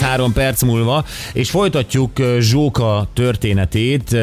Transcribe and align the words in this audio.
3 0.00 0.32
perc 0.32 0.62
múlva, 0.62 1.04
és 1.32 1.50
folytatjuk 1.50 2.10
Zsóka 2.38 3.08
történetét 3.12 4.16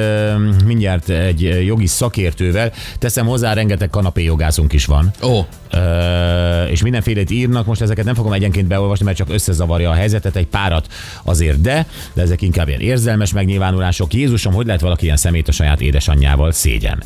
mindjárt 0.65 1.09
egy 1.09 1.65
jogi 1.65 1.87
szakértővel. 1.87 2.71
Teszem 2.99 3.25
hozzá, 3.25 3.53
rengeteg 3.53 3.89
kanapé 3.89 4.23
jogászunk 4.23 4.73
is 4.73 4.85
van. 4.85 5.11
Ó, 5.23 5.45
Ö, 5.75 6.63
és 6.63 6.81
mindenfélét 6.81 7.31
írnak, 7.31 7.65
most 7.65 7.81
ezeket 7.81 8.05
nem 8.05 8.13
fogom 8.15 8.33
egyenként 8.33 8.67
beolvasni, 8.67 9.05
mert 9.05 9.17
csak 9.17 9.29
összezavarja 9.29 9.89
a 9.89 9.93
helyzetet, 9.93 10.35
egy 10.35 10.47
párat 10.47 10.87
azért 11.23 11.61
de, 11.61 11.85
de 12.13 12.21
ezek 12.21 12.41
inkább 12.41 12.67
ilyen 12.67 12.79
érzelmes 12.79 13.33
megnyilvánulások. 13.33 14.13
Jézusom, 14.13 14.53
hogy 14.53 14.65
lehet 14.65 14.81
valaki 14.81 15.03
ilyen 15.05 15.17
szemét 15.17 15.47
a 15.47 15.51
saját 15.51 15.81
édesanyjával? 15.81 16.51
Szégyen. 16.51 17.03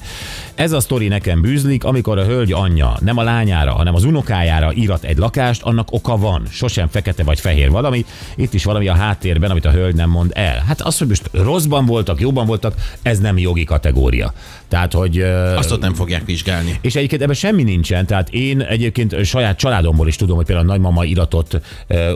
Ez 0.57 0.71
a 0.71 0.79
sztori 0.79 1.07
nekem 1.07 1.41
bűzlik, 1.41 1.83
amikor 1.83 2.17
a 2.17 2.23
hölgy 2.23 2.51
anyja 2.51 2.97
nem 2.99 3.17
a 3.17 3.23
lányára, 3.23 3.71
hanem 3.73 3.95
az 3.95 4.03
unokájára 4.03 4.73
írat 4.73 5.03
egy 5.03 5.17
lakást, 5.17 5.61
annak 5.61 5.91
oka 5.91 6.17
van. 6.17 6.43
Sosem 6.49 6.87
fekete 6.87 7.23
vagy 7.23 7.39
fehér 7.39 7.69
valami, 7.69 8.05
itt 8.35 8.53
is 8.53 8.63
valami 8.63 8.87
a 8.87 8.93
háttérben, 8.93 9.51
amit 9.51 9.65
a 9.65 9.71
hölgy 9.71 9.95
nem 9.95 10.09
mond 10.09 10.31
el. 10.33 10.63
Hát 10.67 10.81
az, 10.81 10.97
hogy 10.97 11.07
most 11.07 11.29
rosszban 11.31 11.85
voltak, 11.85 12.19
jobban 12.19 12.45
voltak, 12.45 12.73
ez 13.01 13.19
nem 13.19 13.37
jogi 13.37 13.63
kategória. 13.63 14.33
Tehát, 14.67 14.93
hogy 14.93 15.21
azt 15.55 15.71
ott 15.71 15.81
nem 15.81 15.93
fogják 15.93 16.25
vizsgálni. 16.25 16.79
és 16.81 16.95
egyébként 16.95 17.21
ebben 17.21 17.35
semmi 17.35 17.63
nincsen, 17.63 18.05
tehát 18.05 18.29
én 18.29 18.61
egyébként 18.61 19.25
saját 19.25 19.57
családomból 19.57 20.07
is 20.07 20.15
tudom, 20.15 20.35
hogy 20.35 20.45
például 20.45 20.69
a 20.69 20.71
nagymama 20.71 21.03
iratott 21.03 21.59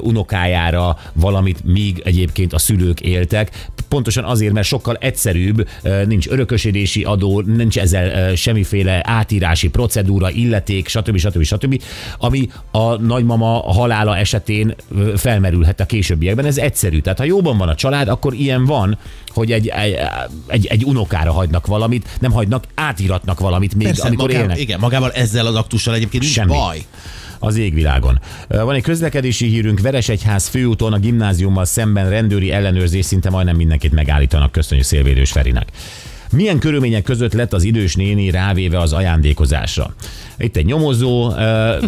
unokájára 0.01 0.97
valamit, 1.13 1.63
míg 1.63 2.01
egyébként 2.05 2.53
a 2.53 2.59
szülők 2.59 3.01
éltek, 3.01 3.67
pontosan 3.87 4.23
azért, 4.23 4.53
mert 4.53 4.67
sokkal 4.67 4.95
egyszerűbb, 4.95 5.67
nincs 6.07 6.27
örökösödési 6.27 7.03
adó, 7.03 7.41
nincs 7.41 7.79
ezzel 7.79 8.30
semmiféle 8.35 9.01
átírási 9.03 9.69
procedúra, 9.69 10.29
illeték, 10.31 10.87
stb. 10.87 11.17
stb. 11.17 11.43
stb., 11.43 11.81
ami 12.17 12.49
a 12.71 12.95
nagymama 12.95 13.73
halála 13.73 14.17
esetén 14.17 14.75
felmerülhet 15.15 15.79
a 15.79 15.85
későbbiekben. 15.85 16.45
Ez 16.45 16.57
egyszerű. 16.57 16.99
Tehát 16.99 17.17
ha 17.17 17.23
jóban 17.23 17.57
van 17.57 17.69
a 17.69 17.75
család, 17.75 18.07
akkor 18.07 18.33
ilyen 18.33 18.65
van, 18.65 18.97
hogy 19.27 19.51
egy, 19.51 19.67
egy, 19.67 19.97
egy, 20.47 20.65
egy 20.65 20.83
unokára 20.83 21.31
hagynak 21.31 21.67
valamit, 21.67 22.07
nem 22.19 22.31
hagynak, 22.31 22.63
átíratnak 22.75 23.39
valamit 23.39 23.75
még, 23.75 23.87
Persze, 23.87 24.07
amikor 24.07 24.25
magával, 24.27 24.43
élnek. 24.49 24.59
igen, 24.59 24.79
magával 24.79 25.11
ezzel 25.11 25.45
az 25.45 25.55
aktussal 25.55 25.93
egyébként 25.95 26.23
nincs 26.23 26.35
Semmi. 26.35 26.53
baj. 26.53 26.81
az 27.39 27.57
égvilágon. 27.57 28.19
Van 28.47 28.75
egy 28.75 28.81
közlekedési 28.81 29.47
hírünk, 29.47 29.79
Veresegyház 29.79 30.47
főúton 30.47 30.93
a 30.93 30.97
gimnáziummal 30.99 31.65
szemben 31.65 32.09
rendőri 32.09 32.51
ellenőrzés 32.51 33.05
szinte 33.05 33.29
majdnem 33.29 33.55
mindenkit 33.55 33.91
megállítanak. 33.91 34.51
Köszönjük 34.51 34.85
Szélvédős 34.85 35.31
Ferinek. 35.31 35.67
Milyen 36.31 36.59
körülmények 36.59 37.03
között 37.03 37.33
lett 37.33 37.53
az 37.53 37.63
idős 37.63 37.95
néni 37.95 38.29
rávéve 38.29 38.79
az 38.79 38.93
ajándékozásra? 38.93 39.93
Itt 40.41 40.55
egy 40.55 40.65
nyomozó, 40.65 41.29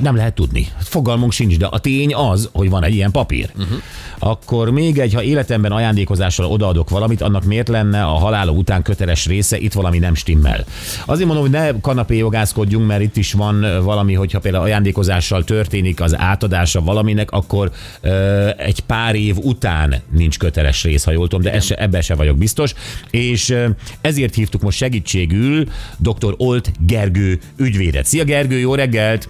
nem 0.01 0.15
lehet 0.15 0.33
tudni. 0.33 0.67
Fogalmunk 0.79 1.31
sincs, 1.31 1.57
de 1.57 1.65
a 1.65 1.79
tény 1.79 2.13
az, 2.13 2.49
hogy 2.53 2.69
van 2.69 2.83
egy 2.83 2.93
ilyen 2.93 3.11
papír. 3.11 3.49
Uh-huh. 3.57 3.77
Akkor 4.19 4.69
még 4.69 4.97
egy, 4.97 5.13
ha 5.13 5.23
életemben 5.23 5.71
ajándékozással 5.71 6.45
odaadok 6.45 6.89
valamit, 6.89 7.21
annak 7.21 7.43
miért 7.43 7.67
lenne 7.67 8.03
a 8.03 8.11
halála 8.11 8.51
után 8.51 8.81
köteles 8.81 9.25
része, 9.25 9.57
itt 9.57 9.73
valami 9.73 9.99
nem 9.99 10.15
stimmel. 10.15 10.65
Azért 11.05 11.27
mondom, 11.27 11.43
hogy 11.43 11.53
ne 11.53 11.79
kanapé 11.81 12.17
jogászkodjunk, 12.17 12.87
mert 12.87 13.01
itt 13.01 13.17
is 13.17 13.33
van 13.33 13.83
valami, 13.83 14.13
hogyha 14.13 14.39
például 14.39 14.63
ajándékozással 14.63 15.43
történik 15.43 16.01
az 16.01 16.17
átadása 16.17 16.81
valaminek, 16.81 17.31
akkor 17.31 17.71
ö, 18.01 18.49
egy 18.57 18.79
pár 18.79 19.15
év 19.15 19.37
után 19.37 20.01
nincs 20.11 20.37
köteles 20.37 20.83
rész, 20.83 21.03
ha 21.03 21.11
jól 21.11 21.27
tudom, 21.27 21.43
de 21.43 21.53
ez 21.53 21.63
se, 21.63 21.75
ebben 21.75 22.01
se 22.01 22.15
vagyok 22.15 22.37
biztos. 22.37 22.73
És 23.09 23.55
ezért 24.01 24.35
hívtuk 24.35 24.61
most 24.61 24.77
segítségül 24.77 25.65
dr. 25.97 26.33
Olt 26.37 26.71
Gergő 26.79 27.39
ügyvédet. 27.57 28.05
Szia 28.05 28.23
Gergő, 28.23 28.41
jó 28.51 28.75
reggelt! 28.75 29.29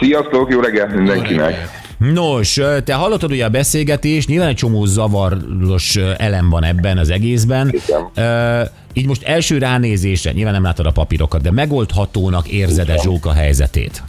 Sziasztok, 0.00 0.50
jó 0.50 0.60
reggelt 0.60 0.94
mindenkinek! 0.94 1.84
Nos, 1.98 2.60
te 2.84 2.94
hallottad 2.94 3.30
ugye 3.30 3.44
a 3.44 3.48
beszélgetést, 3.48 4.28
nyilván 4.28 4.48
egy 4.48 4.54
csomó 4.54 4.84
zavaros 4.84 5.96
elem 6.16 6.50
van 6.50 6.64
ebben 6.64 6.98
az 6.98 7.10
egészben. 7.10 7.74
Ö, 8.14 8.60
Így 8.92 9.06
most 9.06 9.22
első 9.22 9.58
ránézésre, 9.58 10.32
nyilván 10.32 10.52
nem 10.52 10.62
látod 10.62 10.86
a 10.86 10.90
papírokat, 10.90 11.42
de 11.42 11.50
megoldhatónak 11.50 12.48
érzed-e 12.48 12.96
Zsóka 13.02 13.32
helyzetét? 13.32 14.02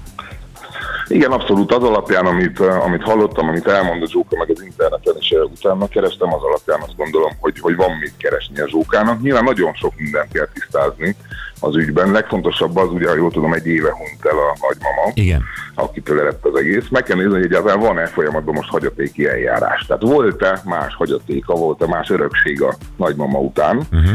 Igen, 1.07 1.31
abszolút 1.31 1.73
az 1.73 1.83
alapján, 1.83 2.25
amit, 2.25 2.59
amit 2.59 3.03
hallottam, 3.03 3.47
amit 3.47 3.67
elmondott 3.67 4.09
Zsóka, 4.09 4.37
meg 4.37 4.49
az 4.49 4.63
interneten 4.63 5.15
is 5.19 5.31
utána 5.31 5.87
kerestem, 5.87 6.33
az 6.33 6.41
alapján 6.41 6.79
azt 6.81 6.95
gondolom, 6.95 7.31
hogy, 7.39 7.59
hogy 7.59 7.75
van 7.75 7.91
mit 7.99 8.13
keresni 8.17 8.59
a 8.59 8.69
Zsókának. 8.69 9.21
Nyilván 9.21 9.43
nagyon 9.43 9.73
sok 9.73 9.93
mindent 9.97 10.31
kell 10.31 10.47
tisztázni 10.53 11.15
az 11.59 11.75
ügyben. 11.75 12.11
Legfontosabb 12.11 12.77
az, 12.77 12.89
ugye, 12.91 13.07
ha 13.07 13.15
jól 13.15 13.31
tudom, 13.31 13.53
egy 13.53 13.67
éve 13.67 13.91
hunyt 13.91 14.25
el 14.25 14.37
a 14.37 14.57
nagymama, 14.61 15.11
Igen. 15.13 15.43
akitől 15.75 16.23
lett 16.23 16.45
az 16.45 16.55
egész. 16.59 16.87
Meg 16.89 17.03
kell 17.03 17.17
nézni, 17.17 17.31
hogy 17.31 17.43
egyáltalán 17.43 17.79
van-e 17.79 18.05
folyamatban 18.05 18.53
most 18.53 18.69
hagyatéki 18.69 19.27
eljárás. 19.27 19.85
Tehát 19.85 20.01
volt-e 20.01 20.61
más 20.65 20.95
hagyatéka, 20.95 21.53
volt-e 21.53 21.87
más 21.87 22.09
örökség 22.09 22.61
a 22.61 22.75
nagymama 22.97 23.39
után. 23.39 23.77
Uh-huh. 23.77 24.09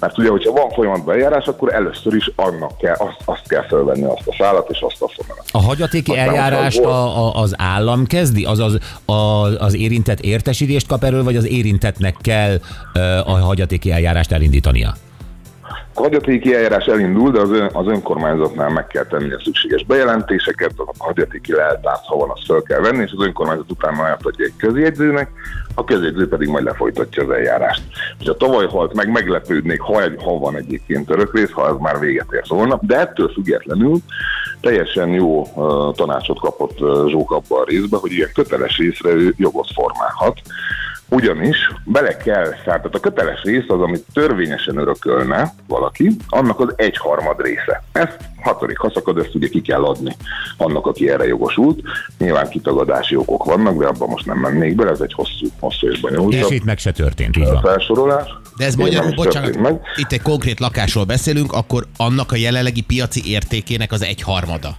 Mert 0.00 0.18
ugye, 0.18 0.28
hogyha 0.28 0.52
van 0.52 0.70
folyamatban 0.70 1.14
eljárás, 1.14 1.46
akkor 1.46 1.74
először 1.74 2.14
is 2.14 2.30
annak 2.36 2.78
kell, 2.78 2.94
azt, 2.94 3.16
azt 3.24 3.48
kell 3.48 3.66
felvenni 3.66 4.04
azt 4.04 4.26
a 4.26 4.34
szálat 4.38 4.70
és 4.70 4.80
azt 4.80 5.02
a 5.02 5.08
fonalat. 5.08 5.44
A 5.52 5.62
hagyatéki 5.62 6.10
Aztán 6.10 6.28
eljárást 6.28 6.84
a, 6.84 7.26
a, 7.26 7.40
az 7.40 7.54
állam 7.58 8.06
kezdi? 8.06 8.44
Azaz 8.44 8.78
a, 9.04 9.12
az 9.58 9.74
érintett 9.74 10.20
értesítést 10.20 10.86
kap 10.86 11.04
erről, 11.04 11.24
vagy 11.24 11.36
az 11.36 11.46
érintetnek 11.48 12.16
kell 12.20 12.60
a 13.24 13.30
hagyatéki 13.30 13.92
eljárást 13.92 14.32
elindítania? 14.32 14.94
Hagyatéki 15.96 16.54
eljárás 16.54 16.84
elindul, 16.84 17.30
de 17.30 17.40
az, 17.40 17.50
ön, 17.50 17.70
az 17.72 17.86
önkormányzatnál 17.86 18.68
meg 18.68 18.86
kell 18.86 19.04
tenni 19.04 19.32
a 19.32 19.40
szükséges 19.44 19.84
bejelentéseket, 19.84 20.72
a 20.76 20.92
hagyatéki 20.98 21.52
leltárt, 21.52 22.04
ha 22.04 22.16
van, 22.16 22.30
azt 22.30 22.44
fel 22.46 22.62
kell 22.62 22.80
venni, 22.80 23.02
és 23.02 23.12
az 23.16 23.24
önkormányzat 23.24 23.70
utána 23.70 24.02
átadja 24.02 24.44
egy 24.44 24.56
közjegyzőnek, 24.56 25.30
a 25.74 25.84
közjegyző 25.84 26.28
pedig 26.28 26.48
majd 26.48 26.64
lefolytatja 26.64 27.22
az 27.22 27.30
eljárást. 27.30 27.82
És 28.20 28.26
a 28.26 28.36
tavaly 28.36 28.66
halt 28.66 28.94
meg, 28.94 29.10
meglepődnék, 29.10 29.80
ha, 29.80 30.02
egy, 30.02 30.22
ha 30.22 30.38
van 30.38 30.56
egyébként 30.56 31.10
örökrész, 31.10 31.50
ha 31.50 31.68
ez 31.68 31.76
már 31.78 31.98
véget 31.98 32.32
ért 32.32 32.48
volna, 32.48 32.78
de 32.82 32.98
ettől 32.98 33.28
függetlenül 33.28 33.98
teljesen 34.60 35.08
jó 35.08 35.40
uh, 35.40 35.94
tanácsot 35.94 36.40
kapott 36.40 36.80
uh, 36.80 37.08
Zsók 37.08 37.30
abba 37.30 37.60
a 37.60 37.64
részbe, 37.64 37.96
hogy 37.96 38.12
ilyen 38.12 38.30
köteles 38.34 38.78
részre 38.78 39.10
ő 39.10 39.34
jogot 39.36 39.72
formálhat, 39.74 40.40
ugyanis 41.08 41.56
bele 41.84 42.16
kell, 42.16 42.54
tehát 42.64 42.94
a 42.94 43.00
köteles 43.00 43.42
rész 43.42 43.64
az, 43.68 43.80
amit 43.80 44.04
törvényesen 44.12 44.76
örökölne 44.76 45.54
valaki, 45.66 46.10
annak 46.28 46.60
az 46.60 46.72
egyharmad 46.76 47.40
része. 47.42 47.82
Ezt 47.92 48.16
hatodik 48.42 48.78
haszakad, 48.78 49.18
ezt 49.18 49.34
ugye 49.34 49.48
ki 49.48 49.60
kell 49.60 49.84
adni 49.84 50.16
annak, 50.56 50.86
aki 50.86 51.10
erre 51.10 51.26
jogosult. 51.26 51.80
Nyilván 52.18 52.48
kitagadási 52.48 53.16
okok 53.16 53.44
vannak, 53.44 53.78
de 53.78 53.86
abban 53.86 54.08
most 54.08 54.26
nem 54.26 54.38
mennék 54.38 54.74
bele, 54.74 54.90
ez 54.90 55.00
egy 55.00 55.12
hosszú, 55.12 55.46
hosszú 55.60 55.88
és 55.88 55.94
És 55.94 56.00
bonyolultabb 56.00 56.50
itt 56.50 56.64
meg 56.64 56.78
se 56.78 56.92
történt, 56.92 57.36
így 57.36 57.44
van. 57.44 57.60
felsorolás. 57.60 58.28
De 58.56 58.64
ez 58.64 58.74
magyarul, 58.74 59.14
bocsánat, 59.14 59.58
meg. 59.58 59.80
itt 59.96 60.12
egy 60.12 60.22
konkrét 60.22 60.60
lakásról 60.60 61.04
beszélünk, 61.04 61.52
akkor 61.52 61.86
annak 61.96 62.32
a 62.32 62.36
jelenlegi 62.36 62.80
piaci 62.80 63.20
értékének 63.24 63.92
az 63.92 64.02
egyharmada. 64.02 64.76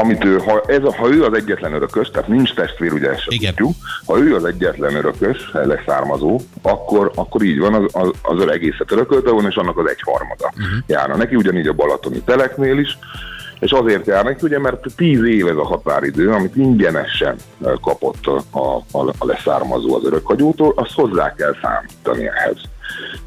Amit 0.00 0.24
ő, 0.24 0.38
ha, 0.38 0.62
ez, 0.66 0.94
ha 0.96 1.08
ő 1.08 1.24
az 1.24 1.34
egyetlen 1.34 1.72
örökös, 1.72 2.10
tehát 2.10 2.28
nincs 2.28 2.54
testvér, 2.54 2.92
ugye 2.92 3.10
ezt 3.10 3.24
Igen. 3.28 3.54
tudjuk, 3.54 3.74
ha 4.06 4.18
ő 4.18 4.34
az 4.34 4.44
egyetlen 4.44 4.94
örökös, 4.94 5.50
leszármazó, 5.52 6.40
akkor, 6.62 7.12
akkor 7.14 7.42
így 7.42 7.58
van, 7.58 7.74
az, 7.74 7.84
az, 7.92 8.10
az 8.22 8.48
egészet 8.48 8.92
örökölte 8.92 9.30
volna, 9.30 9.48
és 9.48 9.56
annak 9.56 9.78
az 9.78 9.88
egyharmada 9.88 10.52
uh-huh. 10.56 10.78
járna 10.86 11.16
neki, 11.16 11.36
ugyanígy 11.36 11.66
a 11.66 11.72
balatoni 11.72 12.20
teleknél 12.20 12.78
is, 12.78 12.98
és 13.60 13.70
azért 13.70 14.06
jár 14.06 14.24
neki, 14.24 14.46
ugye, 14.46 14.58
mert 14.58 14.86
10 14.96 15.22
év 15.24 15.46
ez 15.46 15.56
a 15.56 15.66
határidő, 15.66 16.30
amit 16.30 16.56
ingyenesen 16.56 17.36
eh, 17.64 17.72
kapott 17.80 18.26
a, 18.26 18.58
a, 18.58 18.82
a 19.18 19.26
leszármazó 19.26 19.94
az 19.94 20.04
örökhagyótól, 20.04 20.72
azt 20.76 20.92
hozzá 20.94 21.34
kell 21.34 21.56
számítani 21.62 22.26
ehhez. 22.26 22.56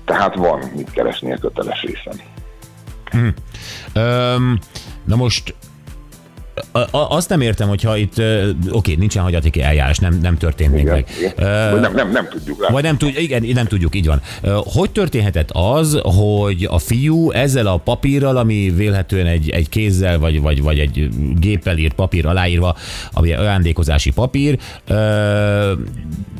Tehát 0.05 0.35
van 0.35 0.59
mit 0.75 0.91
keresni 0.91 1.33
a 1.33 1.37
köteles 1.37 1.81
részen. 1.81 2.21
Öm, 3.93 4.59
na 5.03 5.15
most 5.15 5.55
a, 6.73 7.15
azt 7.15 7.29
nem 7.29 7.41
értem, 7.41 7.67
hogyha 7.67 7.97
itt, 7.97 8.21
oké, 8.69 8.95
nincsen 8.95 9.23
hagyatéki 9.23 9.61
eljárás, 9.61 9.97
nem, 9.97 10.19
nem 10.21 10.37
történt 10.37 10.71
még 10.71 10.81
Igen, 10.81 10.93
meg. 10.93 11.07
igen. 11.19 11.71
Vagy 11.71 11.81
nem, 11.81 11.93
nem, 11.93 12.11
nem 12.11 12.27
tudjuk 12.29 12.61
rá. 12.61 12.69
Vagy 12.69 12.83
nem 12.83 12.97
tudjuk, 12.97 13.21
igen, 13.21 13.43
nem 13.53 13.65
tudjuk, 13.65 13.95
így 13.95 14.05
van. 14.05 14.21
Hogy 14.63 14.91
történhetett 14.91 15.49
az, 15.51 15.99
hogy 16.03 16.67
a 16.69 16.79
fiú 16.79 17.31
ezzel 17.31 17.67
a 17.67 17.77
papírral, 17.77 18.37
ami 18.37 18.73
vélhetően 18.75 19.25
egy, 19.25 19.49
egy 19.49 19.69
kézzel, 19.69 20.19
vagy, 20.19 20.41
vagy, 20.41 20.61
vagy 20.61 20.79
egy 20.79 21.09
géppel 21.39 21.77
írt 21.77 21.93
papír 21.93 22.25
aláírva, 22.25 22.75
ami 23.11 23.33
ajándékozási 23.33 24.11
papír, 24.11 24.57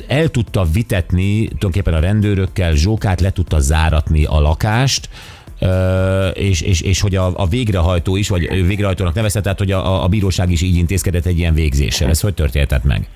el 0.08 0.28
tudta 0.32 0.66
vitetni 0.74 1.46
tulajdonképpen 1.46 1.94
a 1.94 2.00
rendőrökkel, 2.00 2.76
zsókát 2.76 3.22
le 3.22 3.32
tudta 3.32 3.60
záratni 3.60 4.26
a 4.26 4.40
lakást, 4.40 5.10
és, 6.34 6.62
és, 6.62 6.82
és 6.82 7.02
hogy 7.02 7.16
a, 7.16 7.32
a 7.36 7.48
végrehajtó 7.48 8.16
is, 8.16 8.30
vagy 8.30 8.68
végrehajtónak 8.68 9.14
nevezte, 9.14 9.42
tehát 9.42 9.58
hogy 9.58 9.72
a, 9.72 10.04
a 10.04 10.08
bíróság 10.08 10.52
is 10.52 10.62
így 10.62 10.76
intézkedett 10.76 11.26
egy 11.26 11.38
ilyen 11.38 11.54
végzéssel. 11.54 12.10
Ez 12.10 12.22
hogy 12.22 12.34
történhetett 12.34 12.84
meg? 12.84 13.08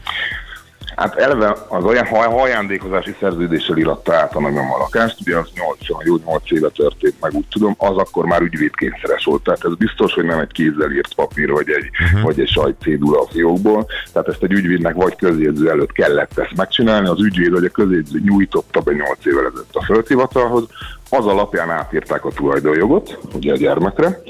Hát 0.97 1.15
eleve 1.15 1.55
az 1.67 1.83
olyan 1.83 2.05
ha- 2.05 2.29
ha 2.29 2.41
ajándékozási 2.41 3.15
szerződéssel 3.19 3.77
iratta 3.77 4.13
át 4.13 4.35
a 4.35 4.39
nagyom 4.39 4.71
a 4.73 4.77
lakást, 4.77 5.17
ugye 5.21 5.37
az 5.37 5.49
8, 5.55 6.05
jó 6.05 6.17
8 6.25 6.51
éve 6.51 6.69
történt 6.69 7.15
meg, 7.21 7.33
úgy 7.33 7.45
tudom, 7.49 7.75
az 7.77 7.97
akkor 7.97 8.25
már 8.25 8.41
ügyvédkényszeres 8.41 9.23
volt. 9.25 9.43
Tehát 9.43 9.65
ez 9.65 9.75
biztos, 9.75 10.13
hogy 10.13 10.25
nem 10.25 10.39
egy 10.39 10.51
kézzel 10.51 10.91
írt 10.91 11.13
papír, 11.13 11.51
vagy 11.51 11.69
egy, 11.69 11.89
uh-huh. 12.03 12.21
vagy 12.21 12.39
egy 12.39 12.49
sajtcédula 12.49 13.19
a 13.19 13.27
fiókból. 13.31 13.85
Tehát 14.13 14.27
ezt 14.27 14.43
egy 14.43 14.51
ügyvédnek 14.51 14.95
vagy 14.95 15.15
közjegyző 15.15 15.69
előtt 15.69 15.91
kellett 15.91 16.37
ezt 16.37 16.55
megcsinálni. 16.55 17.07
Az 17.07 17.23
ügyvéd 17.23 17.51
vagy 17.51 17.65
a 17.65 17.69
közjegyző 17.69 18.19
nyújtotta 18.23 18.79
be 18.79 18.91
8 18.91 19.25
évvel 19.25 19.45
ezelőtt 19.45 19.75
a 19.75 19.83
földhivatalhoz, 19.83 20.67
az 21.09 21.25
alapján 21.25 21.69
átírták 21.69 22.25
a 22.25 22.31
tulajdonjogot, 22.31 23.17
ugye 23.33 23.53
a 23.53 23.57
gyermekre, 23.57 24.21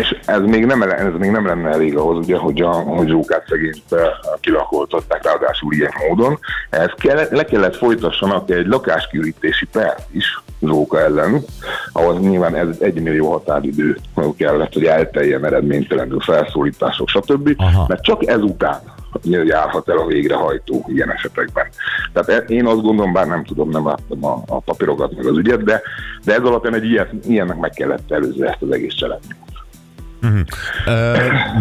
és 0.00 0.16
ez 0.24 0.40
még 0.40 0.64
nem, 0.64 0.82
ez 0.82 1.12
még 1.18 1.30
nem 1.30 1.46
lenne 1.46 1.68
elég 1.68 1.96
ahhoz, 1.96 2.16
ugye, 2.16 2.36
hogy, 2.36 2.60
a, 2.60 2.70
hogy 2.72 3.08
Zsókát 3.08 3.44
szegényt 3.48 3.82
eh, 3.90 3.98
kilakoltatták, 4.40 5.24
ráadásul 5.24 5.72
ilyen 5.72 5.92
módon. 6.08 6.38
Ez 6.70 6.90
kell, 6.96 7.26
le 7.30 7.44
kellett 7.44 7.76
folytassanak 7.76 8.50
egy 8.50 8.66
lakáskiürítési 8.66 9.66
per 9.66 9.94
is 10.10 10.42
Zsóka 10.60 11.00
ellen, 11.00 11.44
ahol 11.92 12.18
nyilván 12.18 12.54
ez 12.54 12.68
egy 12.80 13.02
millió 13.02 13.30
határidő 13.30 13.98
kellett, 14.36 14.72
hogy 14.72 14.84
elteljen 14.84 15.44
eredménytelenül 15.44 16.20
felszólítások, 16.20 17.08
stb. 17.08 17.54
Aha. 17.56 17.84
Mert 17.88 18.02
csak 18.02 18.26
ezután 18.26 18.80
járhat 19.22 19.88
el 19.88 19.98
a 19.98 20.06
végrehajtó 20.06 20.84
ilyen 20.88 21.12
esetekben. 21.12 21.66
Tehát 22.12 22.28
e- 22.28 22.52
én 22.54 22.66
azt 22.66 22.82
gondolom, 22.82 23.12
bár 23.12 23.26
nem 23.26 23.44
tudom, 23.44 23.70
nem 23.70 23.86
láttam 23.86 24.24
a, 24.24 24.42
a 24.46 24.60
papírokat 24.60 25.16
meg 25.16 25.26
az 25.26 25.36
ügyet, 25.36 25.64
de, 25.64 25.82
de 26.24 26.34
ez 26.34 26.42
alapján 26.42 26.74
egy 26.74 26.84
ilyen, 26.84 27.20
ilyennek 27.26 27.56
meg 27.58 27.70
kellett 27.70 28.12
előzni 28.12 28.46
ezt 28.46 28.62
az 28.62 28.70
egész 28.70 28.94
cselekményt. 28.94 29.43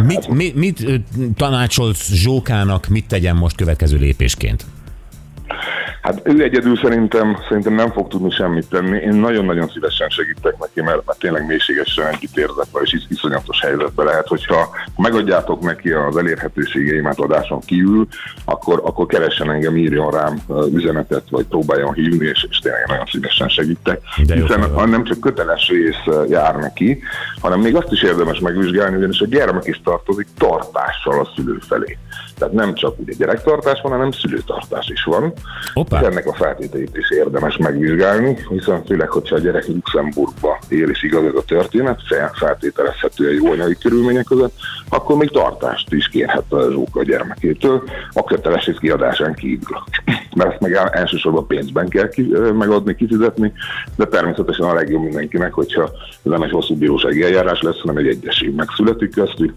Mit, 0.06 0.28
mit, 0.28 0.56
mit 0.56 1.02
tanácsolsz 1.36 2.12
Zsókának, 2.12 2.88
mit 2.88 3.08
tegyen 3.08 3.36
most 3.36 3.56
következő 3.56 3.98
lépésként? 3.98 4.66
Hát 6.04 6.22
ő 6.24 6.44
egyedül 6.44 6.78
szerintem, 6.78 7.38
szerintem 7.48 7.74
nem 7.74 7.92
fog 7.92 8.08
tudni 8.08 8.32
semmit 8.32 8.70
tenni. 8.70 8.98
Én 8.98 9.14
nagyon-nagyon 9.14 9.70
szívesen 9.74 10.10
segítek 10.10 10.58
neki, 10.60 10.82
mert, 10.82 11.06
mert 11.06 11.20
tényleg 11.20 11.46
mélységesen 11.46 12.08
együtt 12.08 12.38
érzek 12.38 12.66
vele, 12.72 12.86
és 12.86 12.94
is- 12.94 13.06
iszonyatos 13.10 13.62
helyzetbe 13.62 14.04
lehet, 14.04 14.28
hogyha 14.28 14.70
megadjátok 14.98 15.62
neki 15.62 15.92
az 15.92 16.18
elérhetőségeimet 16.18 17.20
adáson 17.20 17.60
kívül, 17.60 18.08
akkor, 18.46 18.82
akkor 18.84 19.06
keressen 19.06 19.52
engem, 19.52 19.78
írjon 19.78 20.12
rám 20.12 20.42
üzenetet, 20.74 21.24
vagy 21.30 21.46
próbáljon 21.46 21.94
hívni, 21.94 22.26
és, 22.26 22.48
és 22.50 22.58
tényleg 22.58 22.88
nagyon 22.88 23.06
szívesen 23.06 23.50
segítek. 23.50 24.02
De 24.28 24.36
jó 24.36 24.42
Hiszen 24.46 24.74
vagy. 24.74 24.90
nem 24.90 25.04
csak 25.04 25.20
köteles 25.20 25.68
rész 25.68 26.28
jár 26.30 26.56
neki, 26.56 27.00
hanem 27.40 27.60
még 27.60 27.76
azt 27.76 27.92
is 27.92 28.02
érdemes 28.02 28.40
megvizsgálni, 28.40 28.96
ugyanis 28.96 29.20
a 29.20 29.26
gyermek 29.26 29.66
is 29.66 29.82
tartozik 29.84 30.28
tartással 30.38 31.20
a 31.20 31.32
szülő 31.36 31.58
felé. 31.68 31.98
Tehát 32.38 32.54
nem 32.54 32.74
csak 32.74 33.00
ugye 33.00 33.14
gyerektartás 33.18 33.82
van, 33.82 33.92
hanem 33.92 34.12
szülőtartás 34.12 34.88
is 34.90 35.04
van. 35.04 35.34
Hoppá. 35.94 36.08
Ennek 36.08 36.28
a 36.28 36.34
feltételét 36.34 36.98
is 36.98 37.12
érdemes 37.12 37.58
megvizsgálni, 37.58 38.38
hiszen 38.50 38.86
főleg, 38.86 39.10
hogyha 39.10 39.36
a 39.36 39.40
gyerek 39.40 39.68
Luxemburgba 39.68 40.60
él, 40.68 40.90
és 40.90 41.04
igaz 41.04 41.24
ez 41.24 41.36
a 41.36 41.44
történet, 41.44 42.02
fel- 42.08 42.32
feltételezhetően 42.34 43.34
jó 43.34 43.74
körülmények 43.82 44.26
között, 44.26 44.54
akkor 44.90 45.18
még 45.18 45.30
tartást 45.30 45.94
is 45.94 46.08
kérhet 46.08 46.52
a 46.52 46.72
zsóka 46.72 47.00
a 47.00 47.04
gyermekétől, 47.04 47.84
a 48.14 48.24
köteles 48.24 48.66
rész 48.66 48.78
kiadásán 48.78 49.34
kívül. 49.34 49.78
Mert 50.36 50.52
ezt 50.52 50.62
meg 50.62 50.74
el- 50.74 50.90
elsősorban 50.90 51.48
pénzben 51.48 51.88
kell 51.88 52.10
ki, 52.10 52.32
megadni, 52.58 52.96
kifizetni, 52.96 53.54
de 53.96 54.06
természetesen 54.06 54.66
a 54.66 54.74
legjobb 54.74 55.04
mindenkinek, 55.04 55.54
hogyha 55.54 55.84
ez 55.84 56.32
nem 56.32 56.42
egy 56.42 56.52
hosszú 56.52 56.76
bírósági 56.76 57.24
eljárás 57.24 57.62
lesz, 57.62 57.80
hanem 57.80 57.98
egy 57.98 58.08
egyesség 58.08 58.56
megszületik 58.56 59.14
köztük, 59.14 59.54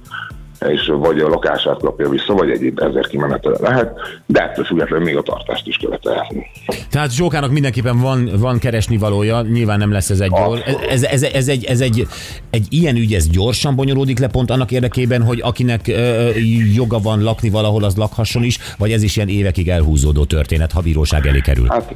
és 0.61 0.93
vagy 0.99 1.19
a 1.19 1.29
lakását 1.29 1.81
kapja 1.81 2.09
vissza, 2.09 2.35
vagy 2.35 2.51
egyéb 2.51 2.81
ezer 2.81 3.07
kimenetele 3.07 3.57
lehet, 3.61 3.99
de 4.27 4.43
ettől 4.43 4.65
függetlenül 4.65 5.05
még 5.05 5.17
a 5.17 5.23
tartást 5.23 5.67
is 5.67 5.77
követelhetni. 5.77 6.47
Tehát 6.91 7.13
Zsókának 7.13 7.51
mindenképpen 7.51 8.01
van, 8.01 8.31
van 8.39 8.59
keresni 8.59 8.97
valója, 8.97 9.43
nyilván 9.43 9.79
nem 9.79 9.93
lesz 9.93 10.11
ez 10.11 10.21
egy 10.21 10.31
gyors. 10.31 10.61
Ez, 10.89 11.03
ez, 11.03 11.23
ez, 11.23 11.49
egy, 11.49 11.65
ez 11.65 11.81
egy, 11.81 12.07
egy 12.51 12.67
ilyen 12.69 12.97
ügy, 12.97 13.15
ez 13.15 13.29
gyorsan 13.29 13.75
bonyolódik 13.75 14.19
le 14.19 14.29
pont 14.29 14.51
annak 14.51 14.71
érdekében, 14.71 15.23
hogy 15.23 15.41
akinek 15.43 15.89
ö, 15.89 16.29
joga 16.75 16.99
van 16.99 17.23
lakni 17.23 17.51
valahol, 17.51 17.85
az 17.85 17.97
lakhasson 17.97 18.43
is, 18.43 18.59
vagy 18.79 18.93
ez 18.93 19.03
is 19.03 19.17
ilyen 19.17 19.29
évekig 19.29 19.69
elhúzódó 19.69 20.25
történet, 20.25 20.73
ha 20.73 20.81
bíróság 20.81 21.27
elé 21.27 21.41
kerül. 21.41 21.67
Hát, 21.69 21.95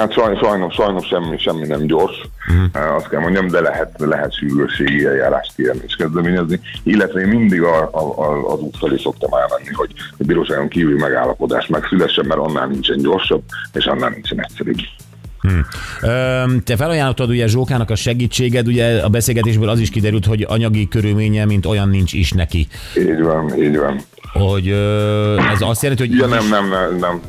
hát 0.00 0.12
sajnos, 0.12 0.38
sajnos, 0.38 0.74
sajnos 0.74 1.06
semmi, 1.06 1.38
semmi 1.38 1.66
nem 1.66 1.86
gyors, 1.86 2.20
uh-huh. 2.48 2.94
azt 2.94 3.08
kell 3.08 3.20
mondjam, 3.20 3.48
de 3.48 3.60
lehet, 3.60 3.94
lehet 3.98 4.34
sürgősségi 4.34 5.06
eljárást 5.06 5.52
kérni 5.56 5.80
és 5.86 5.94
kezdeményezni, 5.94 6.60
illetve 6.82 7.20
én 7.20 7.28
mindig 7.28 7.62
a, 7.62 7.88
a, 7.92 8.00
a, 8.00 8.52
az 8.52 8.60
út 8.60 8.76
felé 8.76 8.96
szoktam 8.96 9.30
elmenni, 9.32 9.72
hogy 9.72 9.90
a 10.18 10.24
bíróságon 10.24 10.68
kívül 10.68 10.98
megállapodás 10.98 11.66
megszülessen, 11.66 12.26
mert 12.26 12.40
annál 12.40 12.66
nincsen 12.66 12.98
gyorsabb, 12.98 13.42
és 13.72 13.84
annál 13.84 14.10
nincsen 14.10 14.40
egyszerűbb. 14.42 14.78
Ö, 16.02 16.42
Te 16.64 16.76
felajánlottad 16.76 17.30
ugye 17.30 17.46
Zsókának 17.46 17.90
a 17.90 17.94
segítséged, 17.94 18.66
ugye 18.66 19.02
a 19.02 19.08
beszélgetésből 19.08 19.68
az 19.68 19.80
is 19.80 19.90
kiderült, 19.90 20.26
hogy 20.26 20.46
anyagi 20.48 20.88
körülménye, 20.88 21.44
mint 21.44 21.66
olyan 21.66 21.88
nincs 21.88 22.12
is 22.12 22.32
neki. 22.32 22.68
Így 22.96 23.22
van, 23.22 23.62
így 23.62 23.76
van. 23.78 24.00
Hogy 24.32 24.68
ez 25.52 25.60
azt 25.60 25.82
jelenti, 25.82 26.06
hogy 26.06 26.16
Ja, 26.16 26.26
nem, 26.26 26.48
nem, 26.48 26.68
nem, 26.68 26.98
nem. 26.98 27.20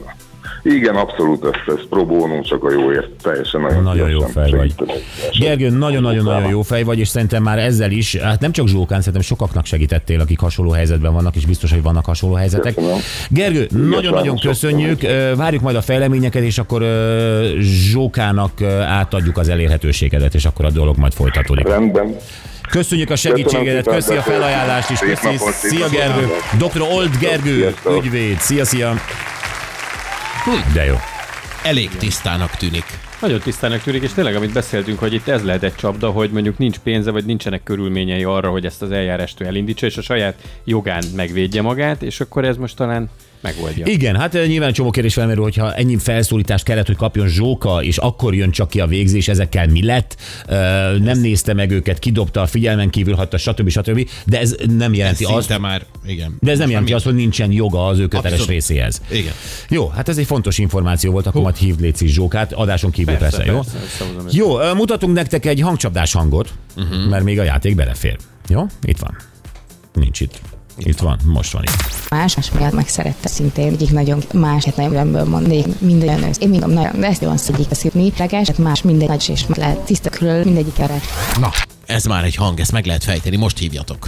Igen, 0.63 0.95
abszolút, 0.95 1.45
ez, 1.45 1.73
ez 1.75 1.85
bono, 1.89 2.41
csak 2.41 2.63
a 2.63 2.71
jóért. 2.71 3.09
Teljesen 3.21 3.61
nagyon, 3.61 3.83
Nagyon 3.83 4.09
jó 4.09 4.19
fej 4.19 4.51
vagy. 4.51 4.73
Gergő, 5.39 5.69
nagyon-nagyon-nagyon 5.69 6.49
jó 6.49 6.61
fej 6.61 6.83
vagy, 6.83 6.99
és 6.99 7.07
szerintem 7.07 7.43
már 7.43 7.59
ezzel 7.59 7.91
is, 7.91 8.15
hát 8.15 8.39
nem 8.39 8.51
csak 8.51 8.67
Zsókán, 8.67 8.99
szerintem 8.99 9.21
sokaknak 9.21 9.65
segítettél, 9.65 10.19
akik 10.19 10.39
hasonló 10.39 10.71
helyzetben 10.71 11.13
vannak, 11.13 11.35
és 11.35 11.45
biztos, 11.45 11.71
hogy 11.71 11.81
vannak 11.81 12.05
hasonló 12.05 12.35
helyzetek. 12.35 12.73
Köszönöm. 12.75 12.97
Gergő, 13.29 13.67
nagyon-nagyon 13.89 14.39
köszönjük, 14.39 15.01
várjuk 15.35 15.61
majd 15.61 15.75
a 15.75 15.81
fejleményeket, 15.81 16.43
és 16.43 16.57
akkor 16.57 16.83
Zsókának 17.59 18.61
átadjuk 18.87 19.37
az 19.37 19.49
elérhetőségedet, 19.49 20.33
és 20.33 20.45
akkor 20.45 20.65
a 20.65 20.71
dolog 20.71 20.97
majd 20.97 21.13
folytatódik. 21.13 21.67
Rendben. 21.67 22.15
Köszönjük 22.69 23.09
a 23.09 23.15
segítségedet, 23.15 23.87
köszi 23.87 24.15
a 24.15 24.21
felajánlást 24.21 24.89
is, 24.89 24.99
köszi. 24.99 25.37
Szia. 25.51 25.89
Gergő, 25.89 26.27
Dr. 26.57 26.81
Old 26.81 27.17
Gergő, 27.19 27.73
ügyvéd, 27.97 28.39
szia, 28.39 28.65
szia. 28.65 28.93
De 30.73 30.85
jó. 30.85 30.95
Elég 31.63 31.89
tisztának 31.89 32.49
tűnik. 32.49 32.85
Nagyon 33.21 33.39
tisztának 33.39 33.81
tűnik, 33.81 34.03
és 34.03 34.13
tényleg, 34.13 34.35
amit 34.35 34.53
beszéltünk, 34.53 34.99
hogy 34.99 35.13
itt 35.13 35.27
ez 35.27 35.43
lehet 35.43 35.63
egy 35.63 35.75
csapda, 35.75 36.09
hogy 36.09 36.31
mondjuk 36.31 36.57
nincs 36.57 36.77
pénze, 36.77 37.11
vagy 37.11 37.25
nincsenek 37.25 37.63
körülményei 37.63 38.23
arra, 38.23 38.49
hogy 38.49 38.65
ezt 38.65 38.81
az 38.81 38.91
eljárást 38.91 39.41
elindítsa, 39.41 39.85
és 39.85 39.97
a 39.97 40.01
saját 40.01 40.35
jogán 40.63 41.03
megvédje 41.15 41.61
magát, 41.61 42.01
és 42.01 42.19
akkor 42.19 42.45
ez 42.45 42.57
most 42.57 42.75
talán 42.75 43.09
megoldja. 43.41 43.85
Igen, 43.85 44.15
hát 44.15 44.33
ö, 44.33 44.45
nyilván 44.45 44.73
csomó 44.73 44.89
kérdés 44.89 45.13
felmerül, 45.13 45.43
hogyha 45.43 45.73
ennyi 45.73 45.97
felszólítást 45.97 46.63
kellett, 46.63 46.85
hogy 46.87 46.95
kapjon 46.95 47.27
Zsóka, 47.27 47.83
és 47.83 47.97
akkor 47.97 48.35
jön 48.35 48.51
csak 48.51 48.69
ki 48.69 48.79
a 48.79 48.87
végzés, 48.87 49.27
ezekkel 49.27 49.67
mi 49.67 49.83
lett, 49.85 50.15
Ö, 50.47 50.53
nem 50.97 51.19
nézte 51.19 51.53
meg 51.53 51.71
őket, 51.71 51.99
kidobta, 51.99 52.45
figyelmen 52.45 52.89
kívül 52.89 53.15
hagyta, 53.15 53.37
stb. 53.37 53.69
stb. 53.69 54.09
De 54.25 54.39
ez 54.39 54.55
nem 54.77 54.93
jelenti 54.93 55.23
azt, 55.23 55.47
Szinte 55.47 55.57
már, 55.57 55.85
igen. 56.05 56.37
de 56.39 56.51
ez 56.51 56.57
nem 56.57 56.69
jelenti 56.69 56.93
azt, 56.93 57.05
hogy 57.05 57.15
nincsen 57.15 57.51
joga 57.51 57.85
az 57.87 57.99
ő 57.99 58.03
köteles 58.07 58.31
Abszolút. 58.31 58.49
részéhez. 58.51 59.01
Igen. 59.11 59.33
Jó, 59.69 59.87
hát 59.87 60.09
ez 60.09 60.17
egy 60.17 60.25
fontos 60.25 60.57
információ 60.57 61.11
volt, 61.11 61.27
akkor 61.27 61.41
majd 61.41 61.55
hívd 61.55 61.81
Léci 61.81 62.07
Zsókát, 62.07 62.53
adáson 62.53 62.91
kívül 62.91 63.15
persze, 63.15 63.37
Persze, 63.37 63.51
persze, 63.53 63.71
persze, 63.71 64.05
jó? 64.05 64.25
ezt. 64.25 64.33
Jó, 64.35 64.59
ö, 64.59 64.73
mutatunk 64.73 65.13
nektek 65.13 65.45
egy 65.45 65.59
hangcsapdás 65.61 66.13
hangot, 66.13 66.53
uh-huh. 66.77 67.09
mert 67.09 67.23
még 67.23 67.39
a 67.39 67.43
játék 67.43 67.75
belefér. 67.75 68.17
Jó? 68.47 68.65
Itt 68.83 68.97
van. 68.99 69.17
Nincs 69.93 70.19
itt. 70.19 70.39
Itt 70.77 70.99
van, 70.99 71.19
most 71.25 71.51
van 71.51 71.63
itt. 71.63 72.09
más, 72.09 72.35
más 72.35 72.51
miatt 72.51 72.73
megszerette 72.73 73.27
szintén 73.27 73.67
egyik 73.67 73.91
nagyon 73.91 74.23
más, 74.33 74.65
hát 74.65 74.75
nagyon 74.75 74.91
különből 74.91 75.23
mondnék, 75.23 75.79
minden 75.79 76.23
ősz. 76.23 76.37
Én 76.39 76.49
mindom 76.49 76.71
nagyon, 76.71 76.99
de 76.99 77.07
ezt 77.07 77.21
van 77.21 77.39
egyik 77.47 77.71
a 77.71 77.75
szívni, 77.75 78.13
leges, 78.17 78.47
hát 78.47 78.57
más, 78.57 78.81
mindegy 78.81 79.07
nagy 79.07 79.29
és 79.29 79.45
lehet 79.47 79.79
tiszta 79.79 80.09
külön, 80.09 80.43
mindegyik 80.45 80.79
erre. 80.79 80.99
Na, 81.39 81.51
ez 81.85 82.05
már 82.05 82.23
egy 82.23 82.35
hang, 82.35 82.59
ezt 82.59 82.71
meg 82.71 82.85
lehet 82.85 83.03
fejteni, 83.03 83.35
most 83.35 83.57
hívjatok. 83.57 84.07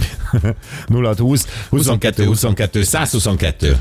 0 0.86 1.14
20 1.18 1.46
22 1.70 2.24
22 2.24 2.82
122. 2.82 3.80